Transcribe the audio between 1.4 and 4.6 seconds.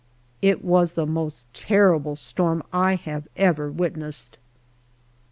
terrible storm I have ever witnessed.